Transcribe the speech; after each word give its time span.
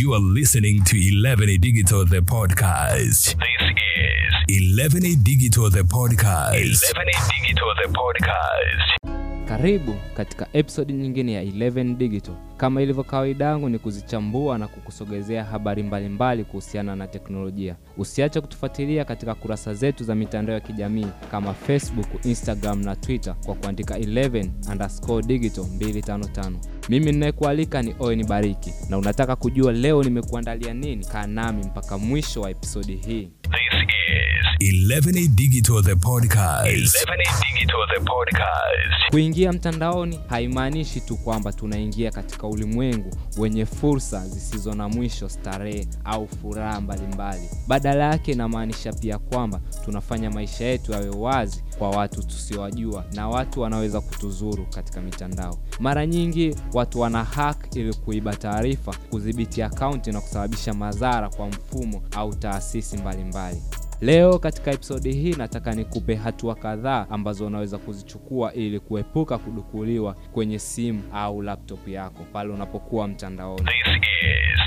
You 0.00 0.14
are 0.14 0.18
listening 0.18 0.82
to 0.84 0.96
11A 0.96 1.60
Digital 1.60 2.06
the 2.06 2.20
podcast. 2.22 3.36
This 3.36 4.46
is 4.48 4.78
11 4.78 5.02
Digital 5.22 5.68
the 5.68 5.80
podcast. 5.80 6.80
11 6.94 7.06
Digital 7.44 7.74
the 7.76 7.92
podcast. 7.92 8.99
Karibu 9.50 9.94
katika 10.16 10.46
episodi 10.52 10.92
nyingine 10.92 11.32
ya 11.32 11.42
11 11.44 11.96
Digital. 11.96 12.34
Kama 12.56 12.82
ilivyo 12.82 13.04
kawaida 13.04 13.44
yangu 13.44 13.68
ni 13.68 13.78
kuzichambua 13.78 14.58
na 14.58 14.68
kukusogezea 14.68 15.44
habari 15.44 15.82
mbalimbali 15.82 16.44
kuhusiana 16.44 16.96
na 16.96 17.06
teknolojia. 17.08 17.76
Usiache 17.98 18.40
kutufuatilia 18.40 19.04
katika 19.04 19.34
kurasa 19.34 19.74
zetu 19.74 20.04
za 20.04 20.14
mitandao 20.14 20.54
ya 20.54 20.60
kijamii 20.60 21.06
kama 21.30 21.54
Facebook, 21.54 22.24
Instagram 22.24 22.82
na 22.84 22.96
Twitter 22.96 23.34
kwa 23.46 23.54
kuandika 23.54 23.98
11 23.98 24.48
underscore 24.72 25.26
digital 25.26 25.64
255. 25.64 26.52
Mimi 26.88 27.12
ninayekualika 27.12 27.82
ni 27.82 27.94
Owen 27.98 28.26
Bariki, 28.26 28.72
na 28.88 28.98
unataka 28.98 29.36
kujua 29.36 29.72
leo 29.72 30.02
nimekuandalia 30.02 30.74
nini? 30.74 31.04
Kaa 31.04 31.26
nami 31.26 31.64
mpaka 31.64 31.98
mwisho 31.98 32.40
wa 32.40 32.50
episodi 32.50 32.94
hii. 32.96 33.30
This 34.60 34.68
is 34.68 34.90
11 34.90 35.34
Digital 35.36 35.82
the 35.82 35.94
podcast. 35.96 36.66
11 36.66 36.84
Digital 37.54 37.80
the 37.94 38.00
podcast. 38.00 39.10
Kuingia 39.10 39.52
mtandaoni 39.52 40.20
haimaanishi 40.28 41.00
tu 41.00 41.16
kwamba 41.16 41.52
tunaingia 41.52 42.10
katika 42.10 42.46
ulimwengu 42.46 43.10
wenye 43.38 43.66
fursa 43.66 44.28
zisizo 44.28 44.74
na 44.74 44.88
mwisho, 44.88 45.28
starehe 45.28 45.88
au 46.04 46.28
furaha 46.28 46.80
mbalimbali. 46.80 47.48
Badala 47.68 48.04
yake 48.04 48.32
inamaanisha 48.32 48.92
pia 48.92 49.18
kwamba 49.18 49.60
tunafanya 49.84 50.30
maisha 50.30 50.64
yetu 50.64 50.92
yawe 50.92 51.08
wazi 51.08 51.64
kwa 51.78 51.90
watu 51.90 52.22
tusiowajua 52.22 53.04
na 53.12 53.28
watu 53.28 53.60
wanaweza 53.60 54.00
kutuzuru 54.00 54.66
katika 54.66 55.00
mitandao. 55.00 55.58
Mara 55.78 56.06
nyingi 56.06 56.54
watu 56.72 57.00
wana 57.00 57.24
hack 57.24 57.76
ili 57.76 57.94
kuiba 57.94 58.36
taarifa, 58.36 58.94
kudhibiti 59.10 59.62
akaunti 59.62 60.12
na 60.12 60.20
kusababisha 60.20 60.74
madhara 60.74 61.28
kwa 61.28 61.46
mfumo 61.48 62.02
au 62.16 62.34
taasisi 62.34 62.96
mbalimbali. 62.96 63.62
Leo 64.00 64.38
katika 64.38 64.70
episodi 64.72 65.12
hii 65.12 65.32
nataka 65.34 65.74
nikupe 65.74 66.14
hatua 66.14 66.54
kadhaa 66.54 67.06
ambazo 67.10 67.46
unaweza 67.46 67.78
kuzichukua 67.78 68.52
ili 68.54 68.80
kuepuka 68.80 69.38
kudukuliwa 69.38 70.14
kwenye 70.14 70.58
simu 70.58 71.02
au 71.12 71.42
laptop 71.42 71.88
yako 71.88 72.24
pale 72.32 72.52
unapokuwa 72.52 73.08
mtandaoni. 73.08 73.64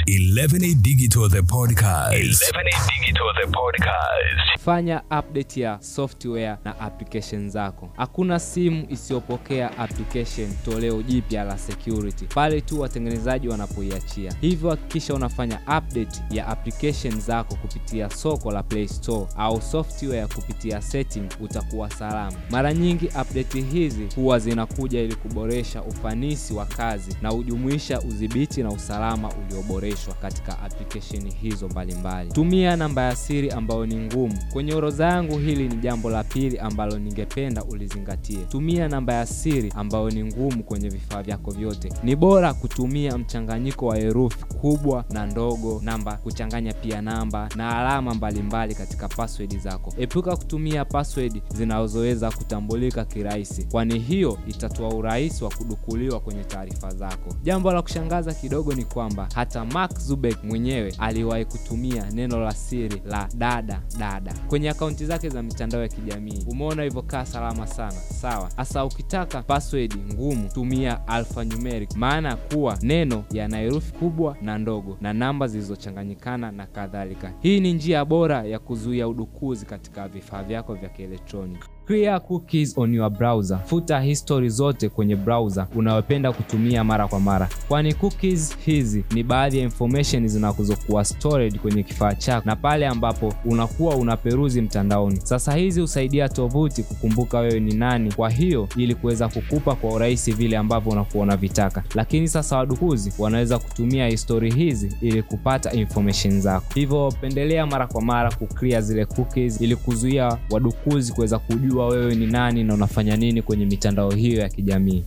This 0.06 0.16
is 0.16 0.38
11 0.38 0.75
Digital 0.81 1.30
the 1.30 1.42
podcast. 1.42 2.14
11 2.14 3.00
Digital 3.00 3.34
the 3.42 3.48
podcast. 3.48 4.59
Fanya 4.59 5.02
update 5.20 5.59
ya 5.62 5.81
software 5.81 6.58
na 6.66 6.80
application 6.80 7.50
zako. 7.50 7.90
Hakuna 7.97 8.40
simu 8.40 8.86
isiyopokea 8.90 9.78
application 9.78 10.53
toleo 10.66 11.02
jipya 11.02 11.44
la 11.44 11.58
security 11.58 12.25
pale 12.25 12.62
tu 12.62 12.80
watengenezaji 12.81 13.47
wanapoiachia. 13.47 14.34
Hivyo 14.42 14.70
hakikisha 14.70 15.14
unafanya 15.14 15.59
update 15.59 16.22
ya 16.31 16.47
application 16.47 17.20
zako 17.20 17.56
kupitia 17.56 18.09
soko 18.09 18.52
la 18.52 18.64
Play 18.64 18.88
Store 18.88 19.23
au 19.38 19.62
software 19.62 20.28
kupitia 20.28 20.82
setting, 20.82 21.24
utakuwa 21.42 21.90
salama. 21.90 22.38
Mara 22.50 22.74
nyingi 22.74 23.06
update 23.06 23.62
hizi 23.62 24.08
huwa 24.16 24.40
zinakuja 24.40 25.02
ili 25.02 25.16
kuboresha 25.16 25.84
ufanisi 25.84 26.54
wa 26.54 26.66
kazi 26.66 27.18
na 27.22 27.30
hujumuisha 27.30 28.02
udhibiti 28.02 28.64
na 28.64 28.70
usalama 28.72 29.30
ulioboreshwa 29.34 30.14
katika 30.14 30.60
application 30.62 31.32
hizo 31.42 31.68
mbalimbali. 31.70 32.32
Tumia 32.32 32.76
namba 32.76 33.02
ya 33.02 33.16
siri 33.16 33.50
ambayo 33.52 33.86
ni 33.86 33.96
ngumu. 33.96 34.40
Kwenye 34.54 34.74
orodha 34.74 35.06
yangu 35.06 35.38
hili 35.38 35.68
ni 35.70 35.76
jambo 35.76 36.10
la 36.10 36.24
pili 36.24 36.60
ambalo 36.60 37.00
ningependa 37.00 37.64
ulizingatie. 37.64 38.38
Tumia 38.38 38.88
namba 38.88 39.14
ya 39.14 39.26
siri 39.26 39.72
ambayo 39.76 40.10
ni 40.10 40.24
ngumu 40.24 40.64
kwenye 40.64 40.90
vifaa 40.90 41.24
vyako 41.24 41.52
vyote. 41.52 41.90
Ni 42.04 42.16
bora 42.16 42.54
kutumia 42.54 43.18
mchanganyiko 43.18 43.86
wa 43.86 43.98
herufi 43.98 44.46
kubwa 44.46 45.06
na 45.10 45.26
ndogo, 45.26 45.82
namba 45.84 46.18
kuchanganya 46.18 46.74
pia 46.74 47.02
namba 47.02 47.50
na 47.56 47.78
alama 47.80 48.14
mbalimbali 48.14 48.76
katika 48.76 49.08
password 49.16 49.58
zako. 49.59 49.94
Epuka 49.97 50.36
kutumia 50.38 50.86
password 50.86 51.42
zinazoweza 51.56 52.31
kutambulika 52.31 53.06
kirahisi, 53.06 53.63
kwani 53.63 54.00
hiyo 54.00 54.38
itatoa 54.47 54.90
urahisi 54.90 55.44
wa 55.44 55.50
kudukuliwa 55.50 56.19
kwenye 56.19 56.44
taarifa 56.44 56.90
zako. 56.96 57.35
Jambo 57.44 57.72
la 57.73 57.81
kushangaza 57.81 58.34
kidogo 58.34 58.73
ni 58.73 58.84
kwamba 58.85 59.28
hata 59.35 59.66
Mark 59.66 60.00
Zuckerberg 60.00 60.44
mwenyewe 60.44 60.94
aliwahi 61.00 61.46
kutumia 61.46 62.09
neno 62.12 62.40
la 62.40 62.52
siri 62.52 63.02
la 63.06 63.29
dada 63.38 63.81
dada 64.00 64.34
kwenye 64.47 64.69
akaunti 64.69 65.06
zake 65.06 65.29
za 65.29 65.44
mitandao 65.44 65.81
ya 65.81 65.88
kijamii. 65.88 66.44
Umeona 66.47 66.84
hivyo, 66.84 67.03
salama 67.23 67.68
sana, 67.68 67.91
sawa. 68.22 68.50
Hasa 68.56 68.85
ukitaka 68.85 69.41
password 69.41 69.96
ngumu, 70.13 70.50
tumia 70.53 71.07
alphanumeric, 71.07 71.96
maana 71.96 72.35
kuwa 72.35 72.78
neno 72.81 73.23
yana 73.31 73.57
herufi 73.57 73.91
kubwa 73.94 74.38
na 74.41 74.57
ndogo 74.57 74.97
na 75.02 75.13
namba 75.13 75.47
zilizochanganyikana 75.47 76.52
na 76.52 76.66
kadhalika. 76.68 77.34
Hii 77.41 77.59
ni 77.59 77.73
njia 77.73 78.06
bora 78.06 78.44
ya 78.44 78.59
kuzuia 78.59 79.03
udukuzi 79.08 79.66
katika 79.66 80.08
vifaa 80.08 80.44
vyako 80.44 80.74
vya 80.74 80.90
kielektroniki. 80.90 81.68
Clear 81.88 82.20
cookies 82.22 82.78
on 82.78 82.94
your 82.94 83.10
browser. 83.10 83.60
Futa 83.66 84.00
history 84.02 84.50
zote 84.50 84.90
kwenye 84.90 85.16
browser 85.16 85.68
unayopenda 85.76 86.32
kutumia 86.32 86.84
mara 86.84 87.08
kwa 87.08 87.20
mara, 87.20 87.50
kwani 87.68 87.94
cookies 87.94 88.58
hizi 88.66 89.04
ni 89.14 89.24
baadhi 89.24 89.58
ya 89.58 89.64
information 89.64 90.28
zinazokuwa 90.28 91.06
stored 91.06 91.60
kwenye 91.60 91.84
kifaa 91.84 92.16
chako 92.16 92.46
na 92.46 92.56
pale 92.56 92.88
ambapo 92.88 93.34
unakuwa 93.46 93.96
unaperuzi 93.96 94.62
mtandaoni. 94.62 95.20
Sasa 95.24 95.54
hizi 95.56 95.82
husaidia 95.82 96.30
tovuti 96.30 96.84
kukumbuka 96.84 97.40
wewe 97.40 97.60
ni 97.60 97.74
nani, 97.76 98.12
kwa 98.12 98.30
hiyo 98.30 98.68
ili 98.78 98.96
kuweza 98.96 99.28
kukupa 99.30 99.76
kwa 99.76 99.94
urahisi 99.94 100.32
vile 100.32 100.58
ambavyo 100.58 100.92
unakuwa 100.92 101.24
unavitaka. 101.24 101.84
Lakini 101.96 102.28
sasa 102.28 102.58
wadukuzi 102.58 103.14
wanaweza 103.20 103.60
kutumia 103.60 104.08
history 104.08 104.52
hizi 104.54 104.96
ili 105.02 105.24
kupata 105.24 105.72
information 105.74 106.42
zako, 106.42 106.66
hivyo 106.76 107.14
pendelea 107.22 107.66
mara 107.66 107.88
kwa 107.88 108.02
mara 108.02 108.32
kuclear 108.32 108.82
zile 108.82 109.06
cookies 109.06 109.62
ili 109.62 109.76
kuzuia 109.76 110.38
wadukuzi 110.50 111.14
kuweza 111.14 111.40
kujua 111.40 111.72
wewe 111.81 112.16
ni 112.16 112.28
nani 112.28 112.63
na 112.63 112.73
unafanya 112.73 113.16
nini 113.16 113.41
kwenye 113.41 113.66
mitandao 113.66 114.11
hiyo 114.11 114.41
ya 114.41 114.50
kijamii. 114.50 115.03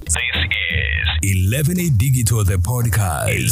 This 1.26 1.34
is 1.34 1.46
11 1.52 1.96
Digital 1.98 2.44
the 2.44 2.56
podcast. 2.58 3.28
11 3.28 3.46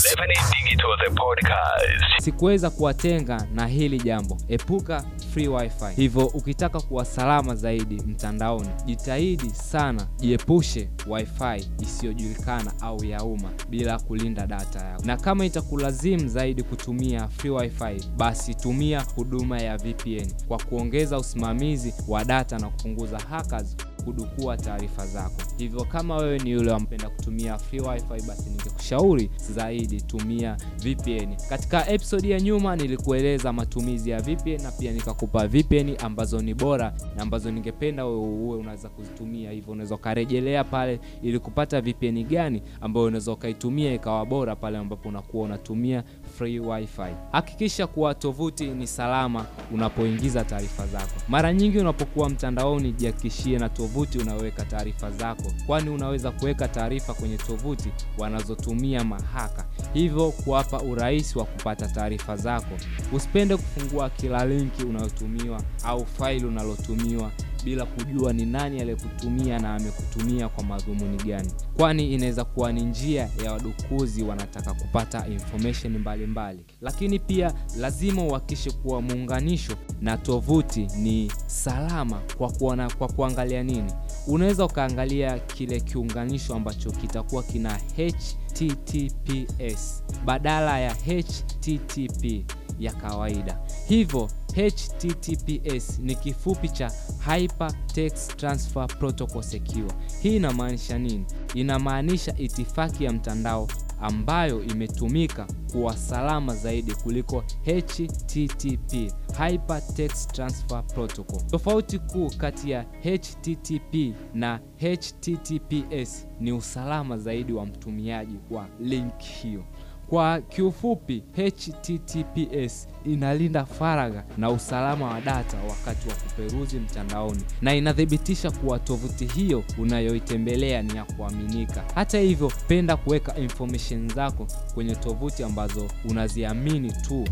Digital 0.63 0.97
the 1.05 1.11
podcast. 1.11 2.23
Sikuweza 2.25 2.71
kuwatenga 2.71 3.47
na 3.55 3.67
hili 3.67 3.99
jambo, 4.01 4.39
epuka 4.49 5.05
free 5.33 5.49
wifi. 5.49 5.85
Hivyo 5.97 6.27
ukitaka 6.27 6.81
kuwa 6.81 7.05
salama 7.05 7.55
zaidi 7.55 7.95
mtandaoni, 7.95 8.69
jitahidi 8.87 9.51
sana 9.51 10.07
jiepushe 10.21 10.89
wifi 11.07 11.71
isiyojulikana 11.83 12.73
au 12.81 13.05
ya 13.05 13.25
umma 13.25 13.51
bila 13.69 13.99
kulinda 13.99 14.47
data 14.47 14.79
yako, 14.85 15.03
na 15.05 15.17
kama 15.17 15.45
itakulazimu 15.47 16.29
zaidi 16.29 16.63
kutumia 16.63 17.29
free 17.29 17.51
wifi, 17.51 18.09
basi 18.17 18.55
tumia 18.55 19.01
huduma 19.01 19.61
ya 19.61 19.77
VPN 19.77 20.33
kwa 20.49 20.59
kuongeza 20.59 21.19
usimamizi 21.19 21.95
wa 22.09 22.25
data 22.25 22.59
na 22.59 22.69
kupunguza 22.69 23.19
hackers 23.19 23.77
kudukua 24.05 24.57
taarifa 24.57 25.07
zako. 25.07 25.43
Hivyo 25.59 25.85
kama 25.85 26.17
wewe 26.17 26.39
ni 26.39 26.51
yule 26.51 26.71
wampenda 26.73 27.09
kutumia 27.09 27.59
free 27.59 27.81
wifi, 27.81 28.23
basi 28.29 28.51
ningekushauri 28.51 29.31
zaidi 29.55 30.01
tumia 30.03 30.57
VPN. 30.79 31.37
Katika 31.49 31.89
episode 31.91 32.29
ya 32.29 32.41
nyuma 32.41 32.77
nilikueleza 32.77 33.53
matumizi 33.53 34.11
ya 34.11 34.21
VPN 34.21 34.63
na 34.63 34.73
pia 34.73 34.93
nikakupa 34.93 35.47
VPN 35.49 35.97
ambazo 36.03 36.41
ni 36.43 36.55
bora 36.55 36.95
na 37.17 37.23
ambazo 37.23 37.51
ningependa 37.51 38.07
uwe 38.07 38.57
unaweza 38.59 38.89
kuzitumia. 38.89 39.51
Hivyo 39.51 39.73
unaweza 39.73 39.95
ukarejelea 39.95 40.65
pale 40.65 41.01
ili 41.23 41.39
kupata 41.39 41.81
VPN 41.81 42.25
gani 42.25 42.63
ambayo 42.81 43.07
unaweza 43.07 43.33
ukaitumia 43.33 43.95
ikawa 43.95 44.27
bora 44.27 44.57
pale 44.57 44.79
ambapo 44.79 45.09
unakuwa 45.09 45.45
unatumia 45.45 46.05
free 46.39 46.59
wifi. 46.61 47.01
Hakikisha 47.33 47.87
kuwa 47.87 48.15
tovuti 48.15 48.67
ni 48.67 48.87
salama 48.87 49.47
unapoingiza 49.73 50.45
taarifa 50.45 50.87
zako. 50.87 51.13
Mara 51.29 51.53
nyingi 51.53 51.79
unapokuwa 51.79 52.31
mtandaoni, 52.31 52.93
jihakikishie 52.93 53.59
na 53.59 53.69
tovuti 53.69 53.94
unaweka 54.03 54.65
taarifa 54.65 55.11
zako, 55.11 55.53
kwani 55.67 55.91
unaweza 55.91 56.31
kuweka 56.31 56.69
taarifa 56.69 57.15
kwenye 57.15 57.37
tovuti 57.37 57.89
wanazotumia 58.19 59.05
mahaka, 59.05 59.65
hivyo 59.93 60.31
kuwapa 60.31 60.81
urahisi 60.83 61.39
wa 61.39 61.45
kupata 61.45 61.89
taarifa 61.89 62.37
zako. 62.37 62.79
Usipende 63.13 63.57
kufungua 63.57 64.11
kila 64.11 64.45
linki 64.47 64.85
unayotumiwa 64.85 65.63
au 65.85 66.07
faili 66.07 66.47
unalotumiwa 66.47 67.31
bila 67.65 67.85
kujua 67.87 68.33
ni 68.33 68.47
nani 68.47 68.81
aliyekutumia 68.81 69.59
na 69.59 69.75
amekutumia 69.75 70.49
kwa 70.49 70.65
madhumuni 70.65 71.17
gani, 71.17 71.51
kwani 71.77 72.13
inaweza 72.15 72.45
kuwa 72.45 72.73
ni 72.73 72.81
njia 72.83 73.29
ya 73.45 73.53
wadukuzi 73.53 74.23
wanataka 74.23 74.75
kupata 74.75 75.27
information 75.29 75.99
mbalimbali 75.99 76.27
mbali. 76.27 76.65
Lakini 76.81 77.19
pia 77.19 77.55
lazima 77.79 78.23
uhakikishe 78.25 78.71
kuwa 78.71 79.03
muunganisho 79.03 79.77
na 80.01 80.17
tovuti 80.17 80.87
ni 80.99 81.33
salama 81.47 82.21
kwa 82.39 82.51
kuona, 82.53 82.91
kwa 82.91 83.09
kuangalia 83.09 83.63
nini, 83.63 83.93
unaweza 84.27 84.65
ukaangalia 84.65 85.39
kile 85.39 85.81
kiunganisho 85.81 86.55
ambacho 86.55 86.91
kitakuwa 86.91 87.43
kina 87.43 87.81
HTTPS 87.97 90.03
badala 90.25 90.81
ya 90.81 90.95
HTTP 90.95 92.45
ya 92.79 92.93
kawaida. 92.93 93.59
Hivyo 93.89 94.29
HTTPS 94.57 95.99
ni 95.99 96.15
kifupi 96.15 96.69
cha 96.69 96.93
Hypertext 97.35 98.37
Transfer 98.37 98.87
Protocol 98.99 99.43
Secure. 99.43 99.93
Hii 100.23 100.37
inamaanisha 100.37 100.99
nini? 100.99 101.25
Inamaanisha 101.55 102.35
itifaki 102.39 103.05
ya 103.05 103.13
mtandao 103.13 103.69
ambayo 104.01 104.63
imetumika 104.65 105.47
kuwa 105.73 105.97
salama 105.97 106.55
zaidi 106.55 106.95
kuliko 106.95 107.45
HTTP, 107.65 109.13
Hypertext 109.49 110.33
Transfer 110.33 110.87
Protocol. 110.87 111.41
Tofauti 111.47 111.99
kuu 111.99 112.31
kati 112.31 112.71
ya 112.71 112.83
HTTP 112.83 114.15
na 114.35 114.61
HTTPS 114.81 116.27
ni 116.41 116.53
usalama 116.53 117.19
zaidi 117.19 117.53
wa 117.53 117.67
mtumiaji 117.67 118.37
wa 118.51 118.67
link 118.81 119.19
hiyo. 119.21 119.65
Kwa 120.09 120.41
kiufupi, 120.41 121.23
HTTPS 121.37 122.89
inalinda 123.05 123.65
faragha 123.67 124.25
na 124.39 124.51
usalama 124.51 125.07
wa 125.11 125.21
data 125.21 125.57
wakati 125.69 126.09
wa 126.09 126.15
kuperuzi 126.15 126.77
mtandaoni 126.79 127.43
na 127.63 127.75
inathibitisha 127.75 128.51
kuwa 128.51 128.79
tovuti 128.79 129.27
hiyo 129.27 129.65
unayoitembelea 129.79 130.83
ni 130.83 130.97
ya 130.97 131.05
kuaminika. 131.05 131.85
Hata 131.95 132.19
hivyo, 132.19 132.53
penda 132.69 132.97
kuweka 132.97 133.37
information 133.37 134.09
zako 134.15 134.47
kwenye 134.75 134.95
tovuti 134.95 135.43
ambazo 135.43 135.89
unaziamini 136.11 136.93
tu. 136.93 137.25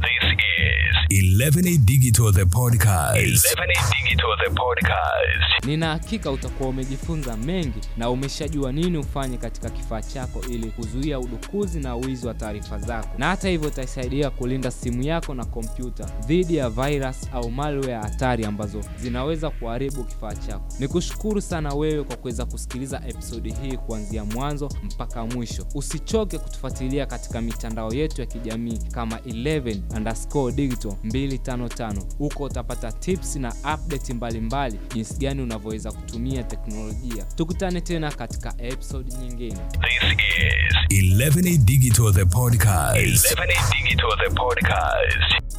This 1.08 1.18
is 1.18 1.38
11A 1.38 1.78
Digital 1.78 2.32
the 2.32 2.44
podcast. 2.44 3.16
11A 3.16 4.02
Digital 4.02 4.36
the 4.44 4.50
podcast. 4.50 5.64
Nina 5.66 5.86
hakika 5.88 6.30
utakuwa 6.30 6.68
umejifunza 6.68 7.36
mengi 7.36 7.80
na 7.96 8.10
umeshajua 8.10 8.72
nini 8.72 8.98
ufanye 8.98 9.36
katika 9.36 9.70
kifaa 9.70 10.02
chako 10.02 10.40
ili 10.50 10.66
kuzuia 10.70 11.18
udukuzi 11.18 11.80
na 11.80 11.96
wizi 11.96 12.26
wa 12.26 12.34
taarifa 12.34 12.78
zako, 12.78 13.08
na 13.18 13.26
hata 13.28 13.48
hivyo 13.48 13.68
itasaidia 13.68 14.30
kulinda 14.30 14.70
simu 14.70 15.02
yako 15.02 15.34
na 15.34 15.44
kompyuta 15.66 16.04
dhidi 16.26 16.56
ya 16.56 16.70
virus 16.70 17.16
au 17.32 17.50
malware 17.50 17.94
hatari 17.94 18.44
ambazo 18.44 18.80
zinaweza 18.96 19.50
kuharibu 19.50 20.04
kifaa 20.04 20.34
chako. 20.34 20.64
Nikushukuru 20.78 21.40
sana 21.40 21.74
wewe 21.74 22.04
kwa 22.04 22.16
kuweza 22.16 22.44
kusikiliza 22.44 23.02
episodi 23.08 23.52
hii 23.62 23.76
kuanzia 23.76 24.24
mwanzo 24.24 24.68
mpaka 24.82 25.26
mwisho. 25.26 25.66
Usichoke 25.74 26.38
kutufuatilia 26.38 27.06
katika 27.06 27.40
mitandao 27.40 27.92
yetu 27.94 28.20
ya 28.20 28.26
kijamii 28.26 28.78
kama 28.78 29.16
11 29.16 29.96
underscore 29.96 30.54
digital 30.54 30.92
255. 31.04 32.02
Huko 32.18 32.44
utapata 32.44 32.92
tips 32.92 33.36
na 33.36 33.48
update 33.74 34.14
mbalimbali 34.14 34.78
jinsi 34.94 35.14
gani 35.14 35.42
unavyoweza 35.42 35.92
kutumia 35.92 36.42
teknolojia. 36.42 37.24
Tukutane 37.24 37.80
tena 37.80 38.10
katika 38.12 38.54
episode 38.58 39.12
nyingine. 39.16 39.58
This 39.80 40.02
is 40.90 41.18
11A 41.22 41.56
Digital 41.64 42.12
the 42.14 42.24
podcast. 42.24 42.96
11A 42.96 43.82
Digital 43.82 44.10
the 44.28 44.34
podcast. 44.34 45.51